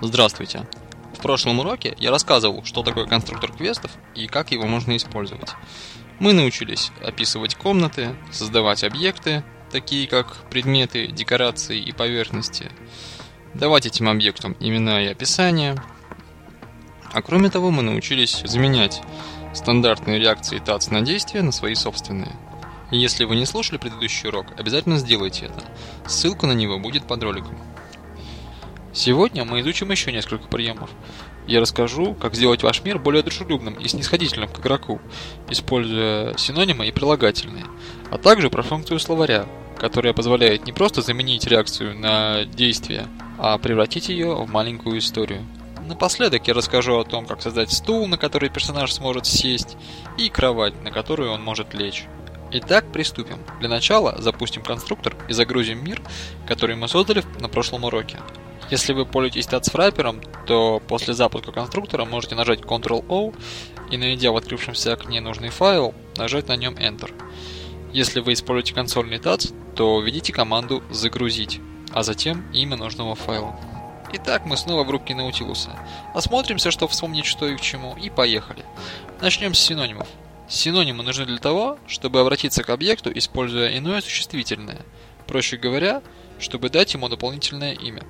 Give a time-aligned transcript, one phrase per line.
[0.00, 0.64] Здравствуйте!
[1.12, 5.50] В прошлом уроке я рассказывал, что такое конструктор квестов и как его можно использовать.
[6.20, 12.70] Мы научились описывать комнаты, создавать объекты, такие как предметы, декорации и поверхности,
[13.54, 15.82] давать этим объектам имена и описания.
[17.12, 19.02] А кроме того, мы научились заменять
[19.52, 22.36] стандартные реакции ТАЦ на действия на свои собственные.
[22.92, 25.64] Если вы не слушали предыдущий урок, обязательно сделайте это.
[26.06, 27.58] Ссылка на него будет под роликом.
[28.98, 30.90] Сегодня мы изучим еще несколько приемов.
[31.46, 35.00] Я расскажу, как сделать ваш мир более дружелюбным и снисходительным к игроку,
[35.48, 37.66] используя синонимы и прилагательные,
[38.10, 39.46] а также про функцию словаря,
[39.78, 43.06] которая позволяет не просто заменить реакцию на действие,
[43.38, 45.46] а превратить ее в маленькую историю.
[45.86, 49.76] Напоследок я расскажу о том, как создать стул, на который персонаж сможет сесть,
[50.18, 52.06] и кровать, на которую он может лечь.
[52.50, 53.38] Итак, приступим.
[53.60, 56.02] Для начала запустим конструктор и загрузим мир,
[56.48, 58.18] который мы создали на прошлом уроке.
[58.70, 63.34] Если вы пользуетесь тацфрайпером, то после запуска конструктора можете нажать Ctrl-O
[63.90, 67.10] и, найдя в открывшемся окне нужный файл, нажать на нем Enter.
[67.92, 71.60] Если вы используете консольный тац, то введите команду «Загрузить»,
[71.92, 73.58] а затем имя нужного файла.
[74.12, 75.70] Итак, мы снова в рубке Наутилуса.
[76.14, 78.64] Осмотримся, что вспомнить что и к чему, и поехали.
[79.20, 80.08] Начнем с синонимов.
[80.48, 84.80] Синонимы нужны для того, чтобы обратиться к объекту, используя иное существительное.
[85.26, 86.02] Проще говоря,
[86.38, 88.02] чтобы дать ему дополнительное имя.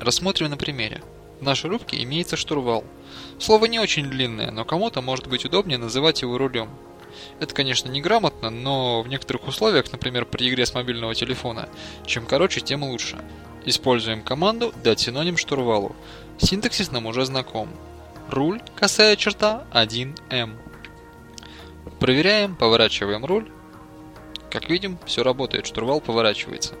[0.00, 1.02] Рассмотрим на примере.
[1.40, 2.84] В нашей рубке имеется штурвал.
[3.38, 6.70] Слово не очень длинное, но кому-то может быть удобнее называть его рулем.
[7.40, 11.68] Это, конечно, неграмотно, но в некоторых условиях, например, при игре с мобильного телефона,
[12.04, 13.18] чем короче, тем лучше.
[13.64, 15.96] Используем команду «дать синоним штурвалу».
[16.38, 17.68] Синтаксис нам уже знаком.
[18.30, 20.56] Руль, косая черта, 1М.
[21.98, 23.50] Проверяем, поворачиваем руль.
[24.50, 26.74] Как видим, все работает, штурвал поворачивается.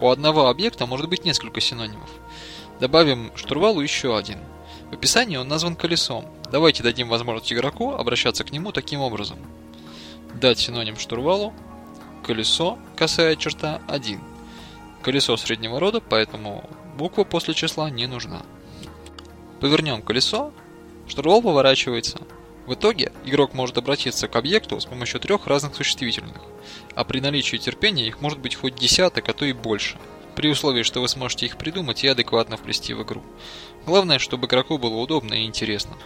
[0.00, 2.10] У одного объекта может быть несколько синонимов.
[2.80, 4.38] Добавим штурвалу еще один.
[4.90, 6.24] В описании он назван колесом.
[6.52, 9.38] Давайте дадим возможность игроку обращаться к нему таким образом.
[10.34, 11.52] Дать синоним штурвалу
[12.22, 14.20] колесо, косая черта 1.
[15.02, 18.42] Колесо среднего рода, поэтому буква после числа не нужна.
[19.60, 20.52] Повернем колесо,
[21.08, 22.18] штурвал поворачивается.
[22.68, 26.36] В итоге игрок может обратиться к объекту с помощью трех разных существительных,
[26.94, 29.96] а при наличии терпения их может быть хоть десяток, а то и больше,
[30.36, 33.22] при условии, что вы сможете их придумать и адекватно вплести в игру.
[33.86, 35.96] Главное, чтобы игроку было удобно и интересно.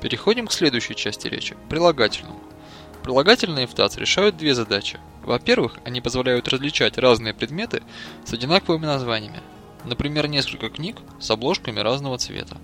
[0.00, 2.40] Переходим к следующей части речи– прилагательному.
[3.04, 4.98] Прилагательные в ТАЦ решают две задачи.
[5.22, 7.84] Во-первых, они позволяют различать разные предметы
[8.24, 9.40] с одинаковыми названиями.
[9.84, 12.56] Например, несколько книг с обложками разного цвета.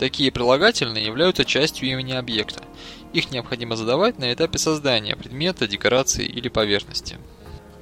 [0.00, 2.64] Такие прилагательные являются частью имени объекта.
[3.12, 7.18] Их необходимо задавать на этапе создания предмета, декорации или поверхности.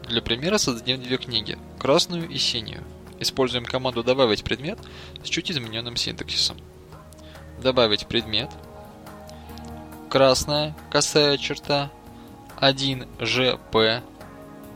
[0.09, 2.83] Для примера создадим две книги– красную и синюю.
[3.21, 4.81] Используем команду «Добавить предмет»
[5.23, 6.57] с чуть измененным синтаксисом.
[7.63, 8.51] Добавить предмет.
[10.11, 11.93] Красная, косая черта.
[12.57, 14.03] 1 ЖП.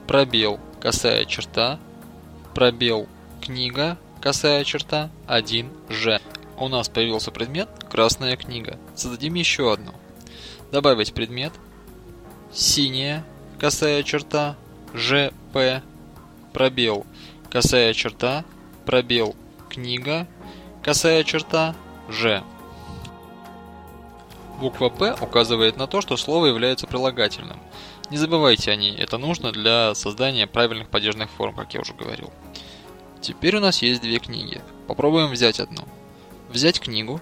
[0.07, 1.81] Пробел, косая черта.
[2.55, 3.09] Пробел,
[3.41, 5.11] книга, косая черта.
[5.27, 6.21] 1 Ж
[6.63, 8.79] у нас появился предмет «Красная книга».
[8.95, 9.93] Создадим еще одну.
[10.71, 11.53] Добавить предмет
[12.53, 13.25] «Синяя»,
[13.59, 14.57] косая черта,
[14.95, 15.83] ЖП,
[16.53, 17.05] пробел,
[17.51, 18.45] косая черта,
[18.87, 19.35] пробел,
[19.69, 20.29] книга,
[20.83, 21.75] косая черта,
[22.09, 22.45] Ж.
[24.61, 27.59] Буква П указывает на то, что слово является прилагательным.
[28.11, 32.33] Не забывайте о ней, это нужно для создания правильных падежных форм, как я уже говорил.
[33.21, 34.61] Теперь у нас есть две книги.
[34.87, 35.85] Попробуем взять одну
[36.53, 37.21] взять книгу.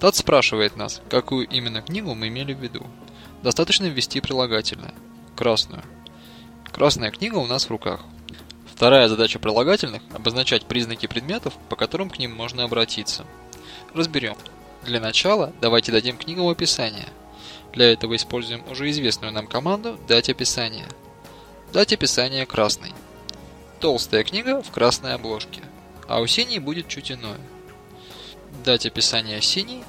[0.00, 2.84] Тат спрашивает нас, какую именно книгу мы имели в виду.
[3.42, 4.94] Достаточно ввести прилагательное.
[5.36, 5.82] Красную.
[6.72, 8.00] Красная книга у нас в руках.
[8.74, 13.24] Вторая задача прилагательных– обозначать признаки предметов, по которым к ним можно обратиться.
[13.94, 14.36] Разберем.
[14.82, 17.08] Для начала давайте дадим книгам описание.
[17.72, 20.86] Для этого используем уже известную нам команду «дать описание».
[21.72, 22.92] Дать описание красной.
[23.80, 25.62] Толстая книга в красной обложке,
[26.08, 27.38] а у синей будет чуть иное
[28.64, 29.84] дать описание синий,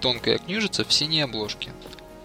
[0.00, 1.72] тонкая книжица в синей обложке.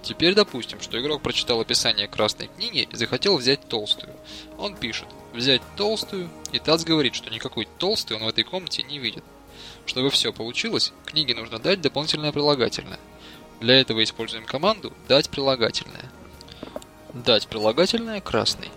[0.02, 4.14] Теперь допустим, что игрок прочитал описание красной книги и захотел взять толстую.
[4.58, 9.00] Он пишет «взять толстую», и Тац говорит, что никакой толстой он в этой комнате не
[9.00, 9.24] видит.
[9.88, 13.00] Чтобы все получилось, книге нужно дать дополнительное прилагательное.
[13.60, 16.12] Для этого используем команду «дать прилагательное».
[17.14, 18.70] Дать прилагательное красный.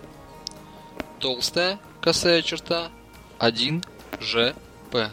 [1.19, 2.89] Толстая, косая черта,
[3.39, 3.83] 1,
[4.21, 4.55] Ж,
[4.91, 5.11] П.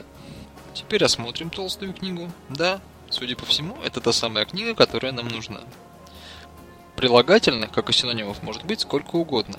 [0.75, 2.29] Теперь рассмотрим толстую книгу.
[2.49, 5.61] Да, судя по всему, это та самая книга, которая нам нужна.
[6.97, 9.57] Прилагательных, как и синонимов, может быть сколько угодно.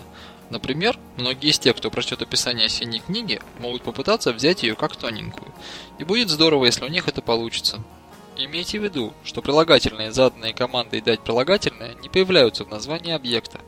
[0.51, 5.53] Например, многие из тех, кто прочтет описание осенней книги, могут попытаться взять ее как тоненькую.
[5.99, 7.83] И будет здорово, если у них это получится.
[8.37, 13.59] Имейте в виду, что прилагательные, заданные командой дать прилагательное, не появляются в названии объекта.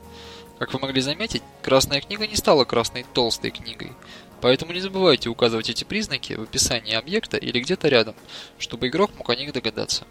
[0.59, 3.93] Как вы могли заметить, красная книга не стала красной толстой книгой.
[4.41, 8.15] Поэтому не забывайте указывать эти признаки в описании объекта или где-то рядом,
[8.57, 10.05] чтобы игрок мог о них догадаться.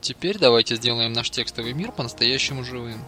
[0.00, 3.04] Теперь давайте сделаем наш текстовый мир по-настоящему живым.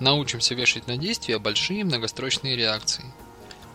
[0.00, 3.04] Научимся вешать на действия большие многострочные реакции.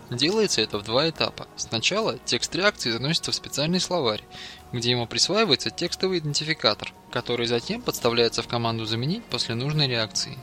[0.10, 1.48] Делается это в два этапа.
[1.56, 4.24] Сначала текст реакции заносится в специальный словарь,
[4.74, 10.38] где ему присваивается текстовый идентификатор, который затем подставляется в команду «Заменить» после нужной реакции.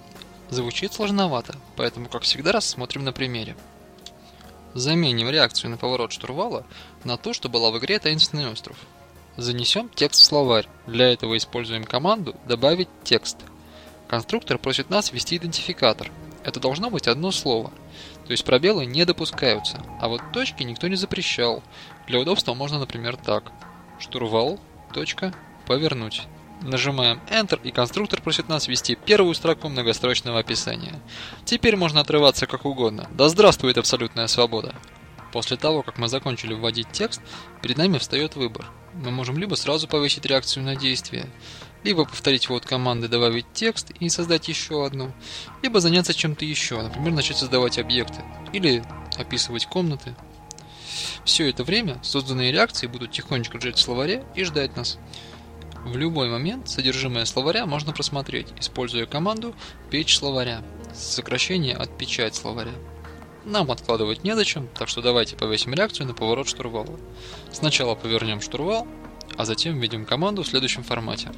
[0.51, 3.57] Звучит сложновато, поэтому, как всегда, рассмотрим на примере.
[4.75, 6.67] Заменим реакцию на поворот штурвала
[7.05, 8.77] на то, что была в игре «Таинственный остров».
[9.37, 10.67] Занесем текст в словарь.
[10.89, 13.37] Для этого используем команду «Добавить текст».
[14.09, 16.11] Конструктор просит нас ввести идентификатор.
[16.43, 17.71] Это должно быть одно слово.
[18.27, 21.63] То есть пробелы не допускаются, а вот точки никто не запрещал.
[22.09, 23.53] Для удобства можно, например, так.
[24.01, 24.59] Штурвал,
[24.93, 25.33] точка,
[25.67, 26.27] повернуть.
[26.63, 31.01] Нажимаем Enter, и конструктор просит нас ввести первую строку многострочного описания.
[31.45, 33.09] Теперь можно отрываться как угодно.
[33.13, 34.75] Да здравствует абсолютная свобода!
[35.33, 37.23] После того, как мы закончили вводить текст,
[37.63, 38.67] перед нами встает выбор.
[38.93, 41.27] Мы можем либо сразу повысить реакцию на действие,
[41.85, 45.13] либо повторить ввод команды «добавить текст» и создать еще одну,
[45.63, 48.23] либо заняться чем-то еще, например, начать создавать объекты
[48.53, 48.83] или
[49.17, 50.15] описывать комнаты.
[51.25, 54.99] Все это время созданные реакции будут тихонечко лежать в словаре и ждать нас.
[55.85, 59.55] В любой момент содержимое словаря можно просмотреть, используя команду
[59.91, 60.63] «печь словаря»
[60.95, 62.73] сокращение от «печать словаря».
[63.45, 66.99] Нам откладывать незачем, так что давайте повесим реакцию на поворот штурвала.
[67.51, 68.87] Сначала повернем штурвал,
[69.37, 71.33] а затем введем команду в следующем формате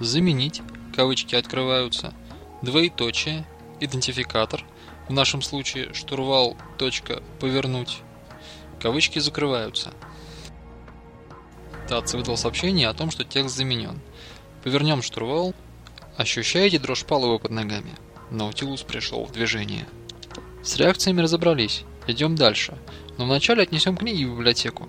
[0.00, 0.62] заменить,
[0.96, 2.14] кавычки открываются,
[2.62, 3.46] двоеточие,
[3.80, 4.64] идентификатор,
[5.08, 7.98] в нашем случае штурвал, точка, повернуть,
[8.80, 9.92] кавычки закрываются.
[11.92, 14.00] ТАЦ выдал сообщение о том, что текст заменен.
[14.64, 15.54] Повернем штурвал.
[16.16, 17.92] Ощущаете дрожь палуба под ногами?
[18.30, 19.86] Наутилус пришел в движение.
[20.64, 21.84] С реакциями разобрались.
[22.06, 22.78] Идем дальше.
[23.18, 24.88] Но вначале отнесем книги в библиотеку.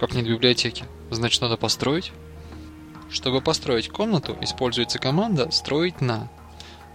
[0.00, 0.84] Как нет библиотеки?
[1.12, 2.10] Значит, надо построить?
[3.08, 6.28] Чтобы построить комнату, используется команда «строить на».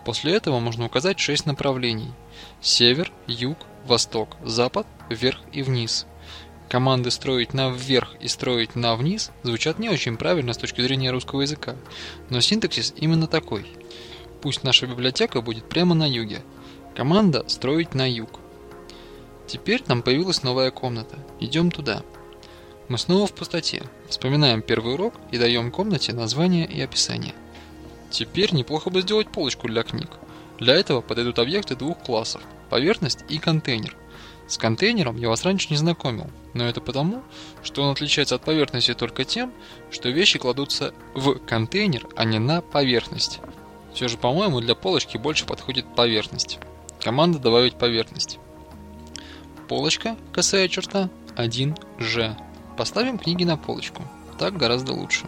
[0.03, 2.11] После этого можно указать 6 направлений–
[2.61, 6.05] север, юг, восток, запад, вверх и вниз.
[6.69, 11.11] Команды «строить на вверх» и «строить на вниз» звучат не очень правильно с точки зрения
[11.11, 11.77] русского языка,
[12.29, 13.65] но синтаксис именно такой.
[14.41, 16.41] Пусть наша библиотека будет прямо на юге.
[16.93, 18.41] Команда «строить на юг».
[19.47, 21.17] Теперь нам появилась новая комната.
[21.39, 22.03] Идем туда.
[22.89, 23.83] Мы снова в пустоте.
[24.09, 27.33] Вспоминаем первый урок и даем комнате название и описание.
[28.09, 30.09] Теперь неплохо бы сделать полочку для книг.
[30.59, 33.95] Для этого подойдут объекты двух классов– поверхность и контейнер.
[34.47, 37.21] С контейнером я вас раньше не знакомил, но это потому,
[37.63, 39.51] что он отличается от поверхности только тем,
[39.91, 43.39] что вещи кладутся в контейнер, а не на поверхность.
[43.93, 46.59] Все же, по-моему, для полочки больше подходит поверхность.
[47.01, 48.39] Команда «Добавить поверхность».
[49.67, 52.35] Полочка, косая черта, 1G.
[52.77, 54.03] Поставим книги на полочку.
[54.39, 55.25] Так гораздо лучше.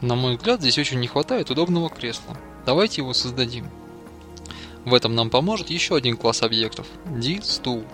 [0.00, 2.36] На мой взгляд, здесь очень не хватает удобного кресла.
[2.64, 3.68] Давайте его создадим.
[4.84, 7.84] В этом нам поможет еще один класс объектов– D-стул.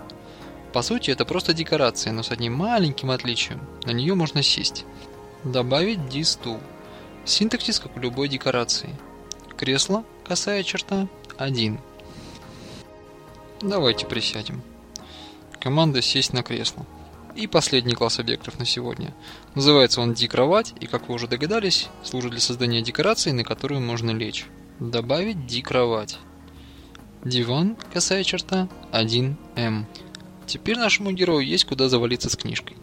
[0.73, 3.61] По сути, это просто декорация, но с одним маленьким отличием.
[3.85, 4.85] На нее можно сесть.
[5.43, 6.59] Добавить D-стул.
[7.25, 8.89] Синтаксис, как у любой декорации.
[9.55, 11.79] Кресло, косая черта, 1.
[13.61, 14.61] Давайте присядем.
[15.59, 16.85] Команда «Сесть на кресло».
[17.35, 19.13] И последний класс объектов на сегодня.
[19.53, 24.11] Называется он D-кровать, и как вы уже догадались, служит для создания декорации, на которую можно
[24.11, 24.47] лечь.
[24.79, 26.17] Добавить D-кровать.
[27.25, 29.85] Диван, косая черта, 1М.
[30.47, 32.77] Теперь нашему герою есть куда завалиться с книжкой.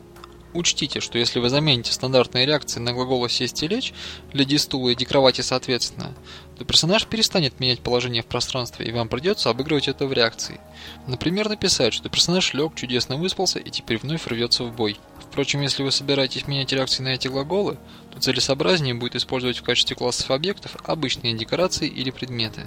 [0.53, 3.95] Учтите, что если вы замените стандартные реакции на глаголы «сесть» и «лечь»
[4.33, 6.15] для «ди-стула» и «ди-кровати» соответственно,
[6.59, 10.61] то персонаж перестанет менять положение в пространстве, и вам придется обыгрывать это в реакции.
[11.07, 14.99] Например, написать, что персонаж лег, чудесно выспался и теперь вновь рвется в бой.
[15.31, 17.79] Впрочем, если вы собираетесь менять реакции на эти глаголы,
[18.13, 22.67] то целесообразнее будет использовать в качестве классов объектов обычные декорации или предметы.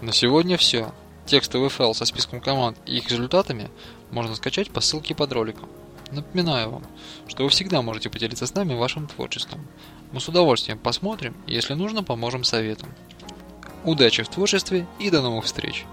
[0.00, 0.92] На сегодня все.
[1.26, 3.70] Текстовый файл со списком команд и их результатами
[4.10, 5.68] можно скачать по ссылке под роликом.
[6.10, 6.84] Напоминаю вам,
[7.26, 9.66] что вы всегда можете поделиться с нами вашим творчеством.
[10.12, 12.90] Мы с удовольствием посмотрим и если нужно, поможем советом.
[13.84, 15.86] Удачи в творчестве и до новых встреч!